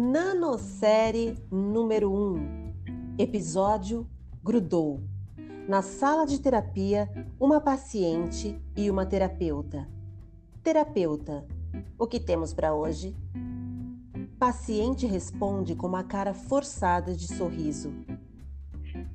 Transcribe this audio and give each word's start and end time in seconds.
Nanosérie 0.00 1.34
número 1.50 2.08
1 2.12 3.16
Episódio 3.18 4.08
Grudou 4.44 5.02
Na 5.66 5.82
sala 5.82 6.24
de 6.24 6.40
terapia, 6.40 7.10
uma 7.40 7.60
paciente 7.60 8.56
e 8.76 8.88
uma 8.88 9.04
terapeuta. 9.04 9.88
Terapeuta, 10.62 11.44
o 11.98 12.06
que 12.06 12.20
temos 12.20 12.54
para 12.54 12.72
hoje? 12.72 13.16
Paciente 14.38 15.04
responde 15.04 15.74
com 15.74 15.88
uma 15.88 16.04
cara 16.04 16.32
forçada 16.32 17.12
de 17.12 17.26
sorriso. 17.26 17.92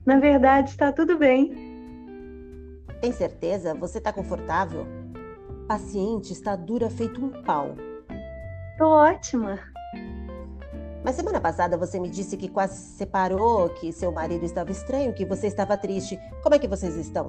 Na 0.06 0.20
verdade, 0.20 0.72
está 0.72 0.92
tudo 0.92 1.18
bem. 1.18 1.54
Tem 3.00 3.14
certeza? 3.14 3.74
Você 3.74 4.00
está 4.00 4.12
confortável? 4.12 4.86
Paciente 5.66 6.34
está 6.34 6.58
dura 6.58 6.90
feito 6.90 7.24
um 7.24 7.42
pau. 7.42 7.74
Tô 8.78 8.90
ótima. 8.90 9.73
Mas 11.04 11.16
semana 11.16 11.42
passada 11.42 11.78
você 11.78 12.00
me 12.00 12.10
disse 12.10 12.38
que 12.38 12.48
quase 12.48 12.78
se 12.78 12.98
separou, 12.98 13.70
que 13.70 13.92
seu 13.92 14.12
marido 14.12 14.46
estava 14.46 14.72
estranho, 14.72 15.14
que 15.14 15.26
você 15.26 15.48
estava 15.48 15.76
triste. 15.76 16.18
Como 16.42 16.56
é 16.56 16.60
que 16.60 16.68
vocês 16.68 16.96
estão? 16.96 17.28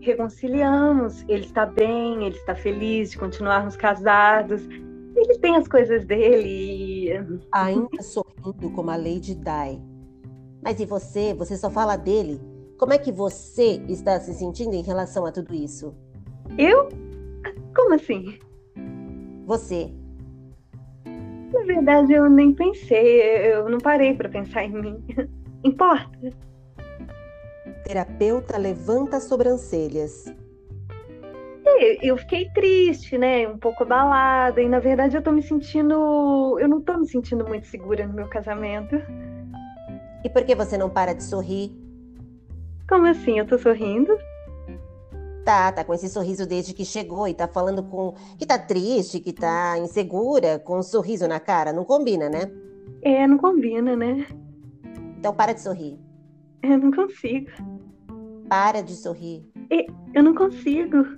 Reconciliamos. 0.00 1.22
Ele 1.28 1.44
está 1.44 1.66
bem, 1.66 2.24
ele 2.24 2.36
está 2.36 2.54
feliz 2.54 3.10
de 3.10 3.18
continuarmos 3.18 3.76
casados. 3.76 4.62
Ele 4.68 5.38
tem 5.40 5.56
as 5.56 5.68
coisas 5.68 6.04
dele 6.06 7.08
e... 7.08 7.10
Ainda 7.52 8.02
sorrindo 8.02 8.70
como 8.70 8.90
a 8.90 8.96
Lady 8.96 9.34
Di. 9.34 9.82
Mas 10.62 10.80
e 10.80 10.86
você? 10.86 11.34
Você 11.34 11.56
só 11.56 11.68
fala 11.70 11.96
dele. 11.96 12.40
Como 12.78 12.92
é 12.92 12.98
que 12.98 13.12
você 13.12 13.82
está 13.88 14.18
se 14.20 14.32
sentindo 14.34 14.74
em 14.74 14.82
relação 14.82 15.26
a 15.26 15.32
tudo 15.32 15.54
isso? 15.54 15.94
Eu? 16.58 16.88
Como 17.74 17.94
assim? 17.94 18.38
Você. 19.46 19.92
Na 21.56 21.64
verdade, 21.64 22.12
eu 22.12 22.28
nem 22.28 22.52
pensei, 22.52 23.20
eu 23.52 23.68
não 23.68 23.78
parei 23.78 24.14
para 24.14 24.28
pensar 24.28 24.64
em 24.64 24.72
mim. 24.72 25.04
Importa. 25.64 26.30
Terapeuta 27.84 28.58
levanta 28.58 29.16
as 29.16 29.24
sobrancelhas. 29.24 30.32
Eu 32.02 32.16
fiquei 32.16 32.48
triste, 32.50 33.18
né? 33.18 33.48
Um 33.48 33.58
pouco 33.58 33.82
abalada. 33.82 34.60
E 34.60 34.68
na 34.68 34.78
verdade 34.78 35.16
eu 35.16 35.22
tô 35.22 35.32
me 35.32 35.42
sentindo. 35.42 36.58
Eu 36.60 36.68
não 36.68 36.80
tô 36.80 36.96
me 36.98 37.06
sentindo 37.06 37.46
muito 37.46 37.66
segura 37.66 38.06
no 38.06 38.14
meu 38.14 38.28
casamento. 38.28 38.96
E 40.24 40.30
por 40.30 40.44
que 40.44 40.54
você 40.54 40.78
não 40.78 40.88
para 40.90 41.12
de 41.12 41.22
sorrir? 41.22 41.70
Como 42.88 43.06
assim? 43.06 43.38
Eu 43.38 43.46
tô 43.46 43.58
sorrindo? 43.58 44.16
Tá, 45.46 45.70
tá 45.70 45.84
com 45.84 45.94
esse 45.94 46.08
sorriso 46.08 46.44
desde 46.44 46.74
que 46.74 46.84
chegou 46.84 47.28
e 47.28 47.32
tá 47.32 47.46
falando 47.46 47.80
com. 47.84 48.14
que 48.36 48.44
tá 48.44 48.58
triste, 48.58 49.20
que 49.20 49.32
tá 49.32 49.78
insegura, 49.78 50.58
com 50.58 50.80
um 50.80 50.82
sorriso 50.82 51.28
na 51.28 51.38
cara. 51.38 51.72
Não 51.72 51.84
combina, 51.84 52.28
né? 52.28 52.50
É, 53.00 53.24
não 53.28 53.38
combina, 53.38 53.94
né? 53.94 54.26
Então 55.16 55.32
para 55.32 55.52
de 55.52 55.60
sorrir. 55.60 56.00
Eu 56.64 56.76
não 56.78 56.90
consigo. 56.90 57.48
Para 58.48 58.82
de 58.82 58.96
sorrir. 58.96 59.48
Eu 60.12 60.24
não 60.24 60.34
consigo. 60.34 61.14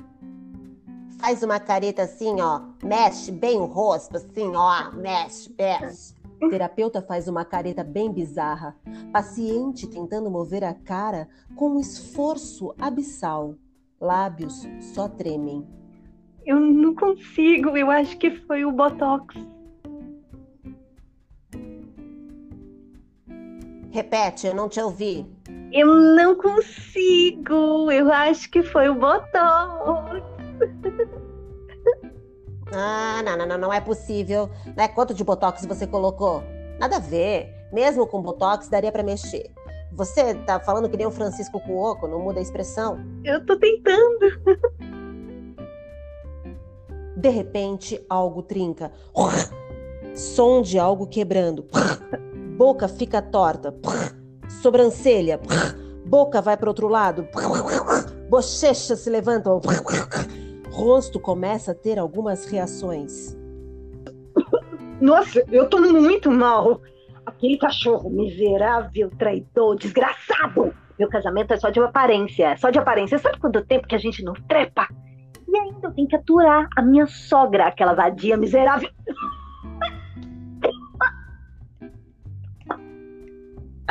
Faz 1.18 1.42
uma 1.42 1.58
careta 1.58 2.02
assim, 2.02 2.38
ó. 2.38 2.60
Mexe 2.84 3.32
bem 3.32 3.58
o 3.58 3.64
rosto, 3.64 4.18
assim, 4.18 4.54
ó. 4.54 4.92
Mexe, 4.92 5.50
mexe. 5.58 6.14
Terapeuta 6.50 7.00
faz 7.00 7.28
uma 7.28 7.46
careta 7.46 7.82
bem 7.82 8.12
bizarra. 8.12 8.76
Paciente 9.10 9.86
tentando 9.86 10.30
mover 10.30 10.64
a 10.64 10.74
cara 10.74 11.30
com 11.56 11.70
um 11.70 11.80
esforço 11.80 12.74
abissal. 12.78 13.54
Lábios 14.00 14.66
só 14.80 15.08
tremem. 15.08 15.66
Eu 16.46 16.60
não 16.60 16.94
consigo, 16.94 17.76
eu 17.76 17.90
acho 17.90 18.16
que 18.18 18.30
foi 18.30 18.64
o 18.64 18.72
Botox. 18.72 19.34
Repete, 23.90 24.46
eu 24.46 24.54
não 24.54 24.68
te 24.68 24.80
ouvi. 24.80 25.26
Eu 25.72 25.86
não 25.86 26.36
consigo, 26.36 27.90
eu 27.90 28.10
acho 28.12 28.50
que 28.50 28.62
foi 28.62 28.88
o 28.88 28.94
Botox. 28.94 30.22
Ah, 32.70 33.22
não, 33.24 33.34
não, 33.34 33.46
não, 33.46 33.58
não 33.58 33.72
é 33.72 33.80
possível. 33.80 34.50
Né? 34.76 34.88
Quanto 34.88 35.14
de 35.14 35.24
Botox 35.24 35.64
você 35.64 35.86
colocou? 35.86 36.42
Nada 36.78 36.96
a 36.96 37.00
ver. 37.00 37.54
Mesmo 37.72 38.06
com 38.06 38.20
Botox 38.20 38.68
daria 38.68 38.92
para 38.92 39.02
mexer. 39.02 39.50
Você 39.92 40.34
tá 40.34 40.60
falando 40.60 40.88
que 40.88 40.96
nem 40.96 41.06
o 41.06 41.10
Francisco 41.10 41.60
Cuoco, 41.60 42.06
não 42.06 42.20
muda 42.20 42.38
a 42.38 42.42
expressão? 42.42 42.98
Eu 43.24 43.44
tô 43.44 43.58
tentando. 43.58 44.26
De 47.16 47.28
repente, 47.28 48.04
algo 48.08 48.42
trinca. 48.42 48.92
Som 50.14 50.62
de 50.62 50.78
algo 50.78 51.06
quebrando. 51.06 51.66
Boca 52.56 52.86
fica 52.86 53.20
torta. 53.20 53.74
Sobrancelha. 54.62 55.40
Boca 56.06 56.40
vai 56.40 56.56
para 56.56 56.70
outro 56.70 56.86
lado. 56.88 57.26
Bochechas 58.28 59.00
se 59.00 59.10
levantam. 59.10 59.60
Rosto 60.70 61.18
começa 61.18 61.72
a 61.72 61.74
ter 61.74 61.98
algumas 61.98 62.44
reações. 62.44 63.36
Nossa, 65.00 65.42
eu 65.50 65.68
tô 65.68 65.80
muito 65.80 66.30
mal. 66.30 66.80
Aquele 67.28 67.58
cachorro 67.58 68.08
miserável, 68.08 69.10
traidor, 69.18 69.76
desgraçado. 69.76 70.74
Meu 70.98 71.10
casamento 71.10 71.52
é 71.52 71.58
só 71.58 71.68
de 71.68 71.78
aparência, 71.78 72.56
só 72.56 72.70
de 72.70 72.78
aparência. 72.78 73.18
Sabe 73.18 73.38
quanto 73.38 73.62
tempo 73.66 73.86
que 73.86 73.94
a 73.94 73.98
gente 73.98 74.24
não 74.24 74.32
trepa? 74.32 74.88
E 75.46 75.58
ainda 75.58 75.88
eu 75.88 75.92
tenho 75.92 76.08
que 76.08 76.16
aturar 76.16 76.66
a 76.74 76.80
minha 76.80 77.06
sogra, 77.06 77.66
aquela 77.66 77.92
vadia 77.92 78.34
miserável. 78.34 78.88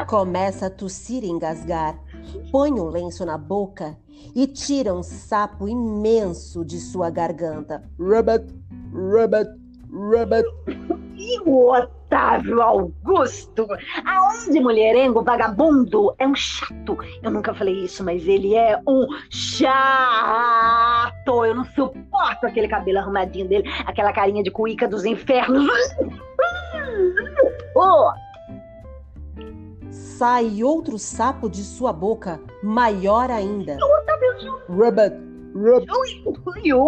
Começa 0.07 0.65
a 0.65 0.69
tossir 0.71 1.23
e 1.23 1.29
engasgar. 1.29 1.95
Põe 2.51 2.71
um 2.71 2.89
lenço 2.89 3.23
na 3.23 3.37
boca 3.37 3.95
e 4.35 4.47
tira 4.47 4.95
um 4.95 5.03
sapo 5.03 5.67
imenso 5.67 6.65
de 6.65 6.79
sua 6.79 7.11
garganta. 7.11 7.83
Rabbit, 7.99 8.51
rabbit, 8.91 9.51
rabbit. 9.91 10.47
E 11.15 11.39
o 11.41 11.71
Otávio 12.07 12.61
Augusto? 12.61 13.67
Aonde, 14.05 14.61
mulherengo, 14.61 15.21
vagabundo? 15.23 16.15
É 16.17 16.25
um 16.25 16.33
chato. 16.33 16.97
Eu 17.21 17.29
nunca 17.29 17.53
falei 17.53 17.83
isso, 17.83 18.01
mas 18.03 18.25
ele 18.25 18.55
é 18.55 18.79
um 18.87 19.05
chato. 19.29 19.75
Eu 21.45 21.53
não 21.53 21.65
suporto 21.65 22.45
aquele 22.45 22.69
cabelo 22.69 22.99
arrumadinho 22.99 23.49
dele, 23.49 23.69
aquela 23.85 24.13
carinha 24.13 24.41
de 24.41 24.49
cuíca 24.49 24.87
dos 24.87 25.03
infernos. 25.05 25.67
Oh! 27.79 28.11
Sai 29.91 30.63
outro 30.63 30.97
sapo 30.97 31.47
de 31.47 31.61
sua 31.63 31.93
boca, 31.93 32.41
maior 32.63 33.29
ainda. 33.29 33.77
Otávio 33.79 34.39
Júnior. 34.39 34.63
Rabbit, 34.67 35.15
E 36.63 36.73
o, 36.73 36.87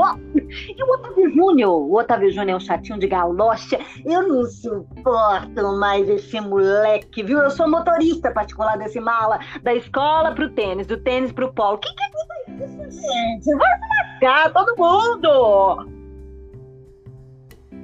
e 0.78 0.84
o 0.84 0.94
Otávio 0.94 1.34
Júnior? 1.34 1.72
O 1.72 1.97
Otávio 1.97 2.30
Júnior 2.30 2.50
é 2.50 2.56
um 2.56 2.59
chatinho 2.59 3.00
de 3.00 3.07
galocha. 3.07 3.80
Eu 4.06 4.28
não 4.28 4.46
suporto 4.46 5.74
mais 5.80 6.07
esse 6.07 6.40
moleque, 6.40 7.24
viu? 7.24 7.40
Eu 7.40 7.50
sou 7.50 7.69
motorista 7.69 8.31
particular 8.31 8.78
desse 8.78 9.00
mala. 9.00 9.40
Da 9.63 9.74
escola 9.74 10.35
pro 10.35 10.52
tênis, 10.52 10.85
do 10.85 10.97
tênis 10.97 11.31
pro 11.31 11.52
polo. 11.53 11.80
Que 11.80 11.90
que 11.96 12.03
é 12.03 12.66
isso, 12.66 13.02
gente? 13.02 13.56
Vai 13.56 13.69
se 13.78 14.24
lascar, 14.24 14.53
todo 14.53 14.75
mundo! 14.78 15.90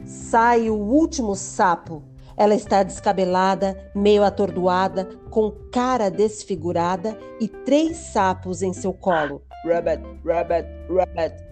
Sai 0.06 0.69
o 0.69 0.75
último 0.75 1.35
sapo. 1.35 2.03
Ela 2.38 2.53
está 2.53 2.84
descabelada, 2.84 3.91
meio 3.96 4.23
atordoada, 4.23 5.07
com 5.31 5.52
cara 5.72 6.12
desfigurada 6.12 7.17
e 7.40 7.47
três 7.47 7.96
sapos 7.97 8.62
em 8.62 8.73
seu 8.73 8.94
colo. 8.94 9.41
Rabbit, 9.66 10.02
rabbit, 10.23 10.67
rabbit. 10.90 11.44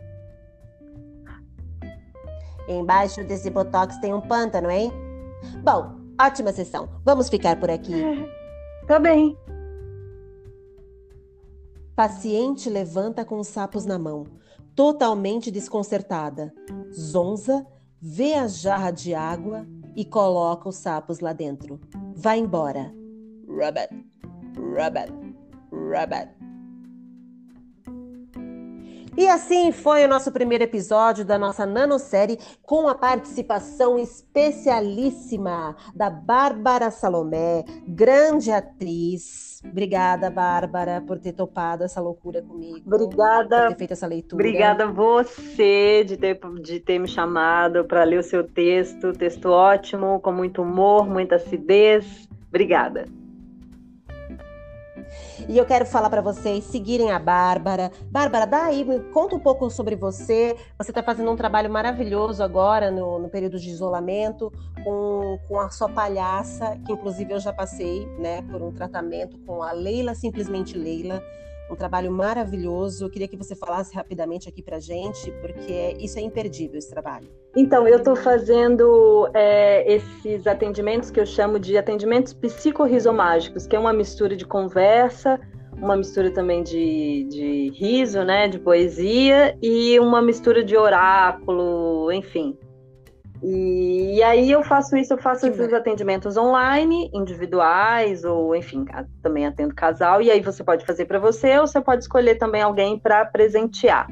Embaixo 2.68 3.24
desse 3.24 3.50
botox 3.50 3.98
tem 3.98 4.14
um 4.14 4.22
pântano, 4.22 4.70
hein? 4.70 4.92
Bom, 5.64 5.96
ótima 6.22 6.54
sessão. 6.54 6.88
Vamos 7.04 7.30
ficar 7.30 7.60
por 7.60 7.70
aqui. 7.70 7.94
Tá 8.86 9.00
bem. 9.00 9.38
Paciente 11.96 12.70
levanta 12.70 13.24
com 13.24 13.40
os 13.40 13.48
sapos 13.48 13.86
na 13.86 13.98
mão, 13.98 14.26
totalmente 14.76 15.50
desconcertada. 15.50 16.54
Zonza 16.94 17.66
vê 18.02 18.34
a 18.34 18.46
jarra 18.46 18.92
de 18.92 19.16
água 19.16 19.66
e 19.96 20.04
coloca 20.04 20.68
os 20.68 20.76
sapos 20.76 21.22
lá 21.22 21.32
dentro. 21.32 21.80
Vai 22.14 22.40
embora. 22.40 22.94
Rabbit, 23.48 24.06
rabbit, 24.76 25.14
rabbit. 25.72 26.43
E 29.16 29.28
assim 29.28 29.72
foi 29.72 30.04
o 30.04 30.08
nosso 30.08 30.32
primeiro 30.32 30.64
episódio 30.64 31.24
da 31.24 31.38
nossa 31.38 31.66
nanosérie 31.66 32.40
com 32.64 32.88
a 32.88 32.96
participação 32.96 34.00
especialíssima 34.00 35.76
da 35.94 36.10
Bárbara 36.10 36.90
Salomé, 36.90 37.64
grande 37.88 38.52
atriz. 38.52 39.62
Obrigada, 39.64 40.30
Bárbara, 40.30 41.02
por 41.06 41.20
ter 41.20 41.32
topado 41.34 41.84
essa 41.84 42.02
loucura 42.02 42.42
comigo. 42.42 42.82
Obrigada. 42.86 43.62
Por 43.62 43.70
ter 43.70 43.78
feito 43.78 43.94
essa 43.94 44.08
leitura. 44.08 44.44
Obrigada 44.44 44.88
você 44.88 46.04
de 46.04 46.18
ter, 46.18 46.40
de 46.62 46.80
ter 46.80 47.00
me 47.00 47.08
chamado 47.08 47.86
para 47.86 48.04
ler 48.04 48.20
o 48.20 48.24
seu 48.24 48.44
texto. 48.44 49.14
Texto 49.14 49.50
ótimo, 49.50 50.20
com 50.20 50.32
muito 50.32 50.64
humor, 50.64 51.08
muita 51.08 51.36
acidez. 51.36 52.28
Obrigada. 52.50 53.06
E 55.48 55.58
eu 55.58 55.66
quero 55.66 55.86
falar 55.86 56.10
para 56.10 56.22
vocês 56.22 56.64
seguirem 56.66 57.12
a 57.12 57.20
Bárbara. 57.20 57.92
Bárbara, 58.12 58.46
dá 58.46 58.66
aí, 58.66 58.86
conta 59.14 59.36
um 59.36 59.40
pouco 59.40 59.70
sobre 59.70 59.96
você. 59.96 60.56
Você 60.78 60.92
está 60.92 61.04
fazendo 61.04 61.32
um 61.32 61.36
trabalho 61.36 61.70
maravilhoso 61.70 62.44
agora 62.44 62.92
no, 62.92 63.20
no, 63.20 63.30
período 63.30 63.60
de 63.60 63.70
isolamento 63.70 64.52
com, 64.84 65.40
com 65.48 65.60
a 65.60 65.70
sua 65.70 65.90
palhaça, 65.90 66.78
que 66.86 66.92
inclusive 66.92 67.34
eu 67.34 67.40
já 67.40 67.54
passei 67.54 68.06
né, 68.20 68.42
por 68.44 68.62
um 68.62 68.72
tratamento 68.72 69.38
com 69.46 69.62
a 69.62 69.72
Leila, 69.72 70.16
simplesmente 70.16 70.78
Leila 70.78 71.22
um 71.74 71.76
trabalho 71.76 72.12
maravilhoso. 72.12 73.06
Eu 73.06 73.10
queria 73.10 73.28
que 73.28 73.38
você 73.38 73.56
falasse 73.56 73.94
rapidamente 73.96 74.48
aqui 74.48 74.62
para 74.62 74.80
gente, 74.80 75.32
porque 75.42 75.96
isso 76.00 76.18
é 76.20 76.22
imperdível 76.22 76.78
esse 76.78 76.90
trabalho. 76.90 77.28
Então, 77.56 77.88
eu 77.88 77.98
estou 77.98 78.16
fazendo 78.16 79.30
é, 79.34 79.94
esses 79.94 80.48
atendimentos 80.48 81.12
que 81.12 81.20
eu 81.20 81.26
chamo 81.26 81.60
de 81.60 81.78
atendimentos 81.78 82.34
psicorrizomágicos, 82.34 83.68
que 83.68 83.76
é 83.76 83.80
uma 83.80 83.94
mistura 83.94 84.36
de 84.36 84.46
conversa, 84.46 85.40
uma 85.78 85.96
mistura 85.98 86.32
também 86.32 86.64
de, 86.64 87.28
de 87.30 87.72
riso, 87.76 88.24
né, 88.24 88.48
de 88.48 88.60
poesia 88.60 89.58
e 89.62 90.00
uma 90.00 90.22
mistura 90.22 90.64
de 90.64 90.78
oráculo, 90.78 92.12
enfim, 92.12 92.58
e, 93.44 94.16
e, 94.16 94.24
aí 94.24 94.50
eu 94.50 94.64
faço 94.64 94.96
isso, 94.96 95.14
eu 95.14 95.18
faço 95.18 95.46
esses 95.46 95.68
bem. 95.68 95.76
atendimentos 95.76 96.38
online, 96.38 97.10
individuais, 97.14 98.24
ou 98.24 98.56
enfim, 98.56 98.86
também 99.22 99.46
atendo 99.46 99.76
casal, 99.76 100.22
e 100.22 100.32
aí 100.32 100.40
você 100.40 100.64
pode 100.64 100.86
fazer 100.86 101.06
para 101.06 101.20
você, 101.20 101.60
ou 101.60 101.68
você 101.68 101.82
pode 101.82 102.04
escolher 102.04 102.36
também 102.36 102.62
alguém 102.62 102.98
para 102.98 103.26
presentear. 103.26 104.10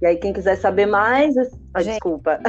E 0.00 0.06
aí, 0.06 0.16
quem 0.16 0.32
quiser 0.32 0.56
saber 0.56 0.86
mais, 0.86 1.36
ah, 1.74 1.82
desculpa. 1.82 2.40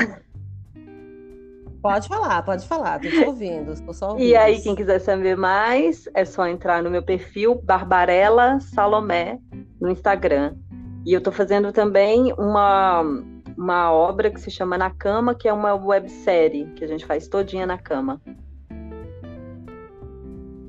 Pode 1.82 2.08
falar, 2.08 2.44
pode 2.44 2.68
falar, 2.68 3.00
tô 3.00 3.10
te 3.10 3.24
ouvindo, 3.24 3.74
tô 3.86 3.94
só 3.94 4.12
ouvindo. 4.12 4.26
E 4.26 4.36
aí, 4.36 4.62
quem 4.62 4.76
quiser 4.76 5.00
saber 5.00 5.36
mais, 5.36 6.10
é 6.14 6.26
só 6.26 6.48
entrar 6.48 6.84
no 6.84 6.90
meu 6.90 7.04
perfil 7.04 7.56
Barbarella 7.64 8.60
Salomé 8.60 9.40
no 9.80 9.90
Instagram. 9.90 10.56
E 11.06 11.14
eu 11.14 11.22
tô 11.22 11.32
fazendo 11.32 11.72
também 11.72 12.34
uma 12.38 13.04
uma 13.60 13.92
obra 13.92 14.32
que 14.32 14.40
se 14.40 14.50
chama 14.50 14.78
Na 14.78 14.90
Cama, 14.90 15.36
que 15.36 15.46
é 15.46 15.52
uma 15.52 15.76
websérie 15.76 16.72
que 16.78 16.84
a 16.86 16.88
gente 16.88 17.06
faz 17.06 17.28
todinha 17.28 17.66
na 17.66 17.78
cama. 17.78 18.22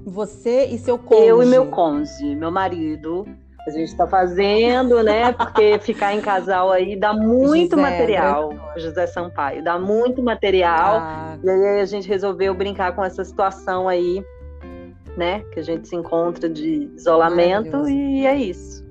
Você 0.04 0.64
e 0.64 0.76
seu 0.76 0.98
cônjuge? 0.98 1.28
Eu 1.28 1.40
e 1.40 1.46
meu 1.46 1.66
cônjuge, 1.66 2.34
meu 2.34 2.50
marido. 2.50 3.24
A 3.64 3.70
gente 3.70 3.90
está 3.90 4.08
fazendo, 4.08 5.04
né? 5.04 5.30
Porque 5.32 5.78
ficar 5.78 6.14
em 6.14 6.20
casal 6.20 6.72
aí 6.72 6.96
dá 6.96 7.12
muito 7.12 7.76
José, 7.76 7.82
material. 7.82 8.52
Né? 8.52 8.60
José 8.78 9.06
Sampaio, 9.06 9.62
dá 9.62 9.78
muito 9.78 10.20
material. 10.20 10.98
Ah. 11.00 11.38
E 11.44 11.48
aí 11.48 11.80
a 11.80 11.84
gente 11.84 12.08
resolveu 12.08 12.52
brincar 12.54 12.96
com 12.96 13.04
essa 13.04 13.24
situação 13.24 13.86
aí, 13.86 14.24
né? 15.16 15.44
Que 15.52 15.60
a 15.60 15.62
gente 15.62 15.86
se 15.86 15.94
encontra 15.94 16.48
de 16.48 16.90
isolamento 16.96 17.88
e 17.88 18.26
é 18.26 18.34
isso. 18.34 18.89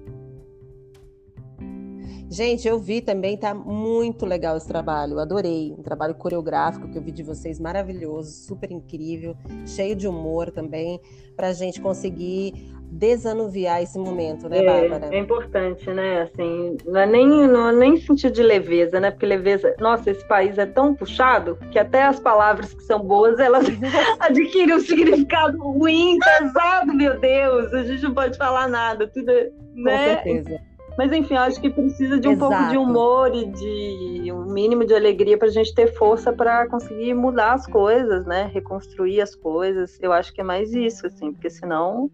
Gente, 2.30 2.68
eu 2.68 2.78
vi 2.78 3.02
também, 3.02 3.36
tá 3.36 3.56
muito 3.56 4.24
legal 4.24 4.56
esse 4.56 4.68
trabalho, 4.68 5.18
adorei. 5.18 5.74
Um 5.76 5.81
trabalho 5.81 6.14
coreográfico 6.14 6.88
que 6.88 6.96
eu 6.96 7.02
vi 7.02 7.12
de 7.12 7.24
vocês, 7.24 7.60
maravilhoso, 7.60 8.31
super 8.46 8.72
incrível, 8.72 9.36
cheio 9.66 9.96
de 9.96 10.08
humor 10.08 10.52
também, 10.52 11.02
pra 11.36 11.52
gente 11.54 11.81
conseguir 11.81 12.54
desanuviar 12.92 13.81
esse 13.81 13.98
momento, 13.98 14.48
né, 14.48 14.64
Bárbara? 14.64 15.10
É, 15.12 15.18
é 15.18 15.20
importante, 15.20 15.90
né? 15.92 16.22
Assim, 16.22 16.78
não 16.86 17.00
é 17.00 17.06
nem, 17.08 17.28
não 17.48 17.70
é 17.70 17.72
nem 17.72 17.98
sentido 17.98 18.34
de 18.34 18.44
leveza, 18.44 19.00
né? 19.00 19.10
Porque 19.10 19.26
leveza, 19.26 19.76
nossa, 19.80 20.12
esse 20.12 20.28
país 20.28 20.56
é 20.60 20.68
tão 20.68 20.94
puxado 20.94 21.58
que 21.72 21.80
até 21.80 22.04
as 22.04 22.20
palavras 22.20 22.74
que 22.76 22.84
são 22.84 23.00
boas, 23.00 23.40
elas 23.40 23.66
adquirem 24.20 24.76
um 24.76 24.80
significado 24.80 25.58
ruim, 25.58 26.20
pesado, 26.20 26.94
meu 26.94 27.20
Deus, 27.20 27.74
a 27.74 27.84
gente 27.84 28.04
não 28.04 28.14
pode 28.14 28.38
falar 28.38 28.68
nada, 28.68 29.08
tudo, 29.08 29.31
né? 29.74 30.16
Com 30.16 30.24
certeza. 30.24 30.69
Mas 31.00 31.13
enfim, 31.13 31.36
acho 31.36 31.62
que 31.62 31.69
precisa 31.69 32.19
de 32.19 32.28
um 32.28 32.34
Exato. 32.34 32.51
pouco 32.51 32.69
de 32.72 32.78
humor 32.78 33.34
e 33.34 33.46
de 33.46 34.31
um 34.34 34.44
mínimo 34.51 34.86
de 34.86 34.94
alegria 34.94 35.38
para 35.38 35.48
a 35.48 35.51
gente 35.51 35.74
ter 35.74 35.94
força 35.94 36.34
para 36.34 36.68
conseguir 36.68 37.13
mudar 37.13 37.54
as 37.54 37.66
coisas, 37.66 38.25
né? 38.25 38.51
Reconstruir 38.54 39.22
as 39.22 39.34
coisas. 39.34 39.98
Eu 40.01 40.12
acho 40.12 40.34
que 40.34 40.42
é 40.42 40.44
mais 40.44 40.74
isso, 40.74 41.07
assim, 41.07 41.31
porque 41.31 41.50
senão. 41.50 42.12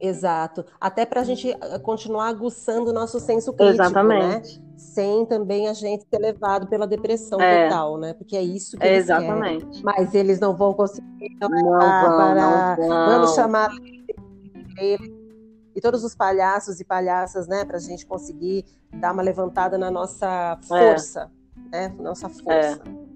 Exato. 0.00 0.64
Até 0.80 1.04
para 1.04 1.20
a 1.20 1.24
gente 1.24 1.50
eh, 1.50 1.78
continuar 1.80 2.28
aguçando 2.28 2.88
o 2.88 2.94
nosso 2.94 3.20
senso 3.20 3.52
crítico, 3.52 3.76
né? 3.76 3.84
Exatamente. 3.84 4.58
né? 4.58 4.64
Sem 4.78 5.26
também 5.26 5.68
a 5.68 5.74
gente 5.74 6.06
ser 6.08 6.18
levado 6.18 6.68
pela 6.68 6.86
depressão 6.86 7.38
é. 7.38 7.68
total, 7.68 7.98
né? 7.98 8.14
Porque 8.14 8.34
é 8.34 8.42
isso 8.42 8.78
que 8.78 8.86
é 8.86 8.94
eles 8.94 9.04
exatamente. 9.04 9.66
querem. 9.66 9.82
Mas 9.84 10.14
eles 10.14 10.40
não 10.40 10.56
vão 10.56 10.72
conseguir. 10.72 11.36
Não, 11.38 11.50
não, 11.50 11.64
vão, 11.64 12.34
não 12.34 12.76
vão. 12.76 13.06
Vamos 13.08 13.34
chamar 13.34 13.70
eles 14.78 15.17
e 15.78 15.80
todos 15.80 16.02
os 16.02 16.12
palhaços 16.12 16.80
e 16.80 16.84
palhaças, 16.84 17.46
né, 17.46 17.64
para 17.64 17.76
a 17.76 17.80
gente 17.80 18.04
conseguir 18.04 18.64
dar 18.94 19.12
uma 19.12 19.22
levantada 19.22 19.78
na 19.78 19.92
nossa 19.92 20.58
força, 20.66 21.30
é. 21.70 21.88
né, 21.88 21.94
nossa 22.00 22.28
força. 22.28 22.82
É. 22.84 23.08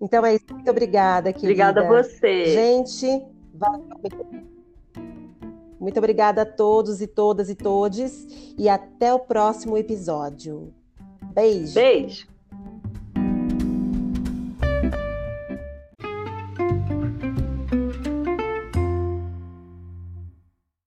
Então 0.00 0.26
é 0.26 0.34
isso. 0.34 0.46
Muito 0.50 0.68
obrigada, 0.68 1.32
querida. 1.32 1.46
Obrigada 1.46 1.80
a 1.82 2.02
você. 2.02 2.46
Gente, 2.46 3.24
muito 5.78 5.98
obrigada 5.98 6.42
a 6.42 6.46
todos 6.46 7.00
e 7.00 7.06
todas 7.06 7.48
e 7.48 7.54
todes 7.54 8.26
e 8.58 8.68
até 8.68 9.14
o 9.14 9.20
próximo 9.20 9.78
episódio. 9.78 10.74
Beijo. 11.32 11.74
Beijo. 11.74 12.37